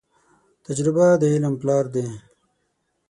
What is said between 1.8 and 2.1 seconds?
دي.